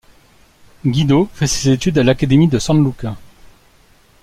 [0.83, 3.15] Guido fait ses études à l'académie de San Luca.